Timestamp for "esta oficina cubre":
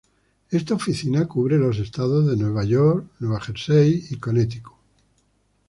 0.49-1.59